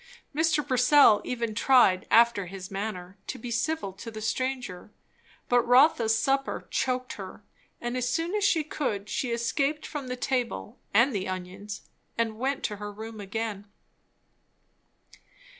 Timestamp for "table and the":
10.15-11.27